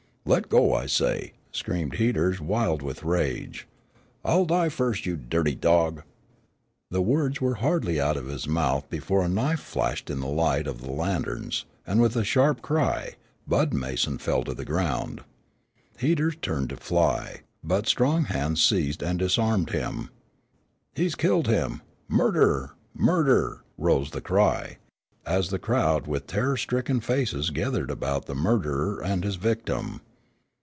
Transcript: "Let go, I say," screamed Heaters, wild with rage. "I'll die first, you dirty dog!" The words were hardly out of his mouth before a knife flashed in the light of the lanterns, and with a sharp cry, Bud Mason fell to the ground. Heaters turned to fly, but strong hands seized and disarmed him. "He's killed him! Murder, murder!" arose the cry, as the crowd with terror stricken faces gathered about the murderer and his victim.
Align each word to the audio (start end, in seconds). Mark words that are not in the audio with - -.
"Let 0.23 0.49
go, 0.49 0.75
I 0.75 0.85
say," 0.85 1.33
screamed 1.51 1.95
Heaters, 1.95 2.39
wild 2.39 2.83
with 2.83 3.01
rage. 3.03 3.67
"I'll 4.23 4.45
die 4.45 4.69
first, 4.69 5.07
you 5.07 5.15
dirty 5.17 5.55
dog!" 5.55 6.03
The 6.91 7.01
words 7.01 7.41
were 7.41 7.55
hardly 7.55 7.99
out 7.99 8.15
of 8.17 8.27
his 8.27 8.47
mouth 8.47 8.87
before 8.87 9.23
a 9.23 9.27
knife 9.27 9.59
flashed 9.59 10.11
in 10.11 10.19
the 10.19 10.27
light 10.27 10.67
of 10.67 10.79
the 10.79 10.91
lanterns, 10.91 11.65
and 11.87 11.99
with 11.99 12.15
a 12.15 12.23
sharp 12.23 12.61
cry, 12.61 13.15
Bud 13.47 13.73
Mason 13.73 14.19
fell 14.19 14.43
to 14.43 14.53
the 14.53 14.63
ground. 14.63 15.21
Heaters 15.97 16.35
turned 16.39 16.69
to 16.69 16.77
fly, 16.77 17.41
but 17.63 17.87
strong 17.87 18.25
hands 18.25 18.61
seized 18.63 19.01
and 19.01 19.17
disarmed 19.17 19.71
him. 19.71 20.11
"He's 20.93 21.15
killed 21.15 21.47
him! 21.47 21.81
Murder, 22.07 22.75
murder!" 22.93 23.63
arose 23.79 24.11
the 24.11 24.21
cry, 24.21 24.77
as 25.25 25.49
the 25.49 25.59
crowd 25.59 26.05
with 26.05 26.27
terror 26.27 26.57
stricken 26.57 26.99
faces 27.01 27.49
gathered 27.49 27.89
about 27.89 28.27
the 28.27 28.35
murderer 28.35 29.01
and 29.01 29.23
his 29.23 29.35
victim. 29.37 29.99